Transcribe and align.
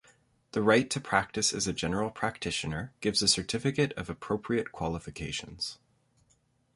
The 0.53 0.63
right 0.63 0.89
to 0.89 0.99
practice 0.99 1.53
as 1.53 1.67
a 1.67 1.73
general 1.73 2.09
practitioner 2.09 2.91
gives 3.01 3.21
a 3.21 3.27
certificate 3.27 3.93
of 3.93 4.09
appropriate 4.09 4.71
qualifications. 4.71 5.77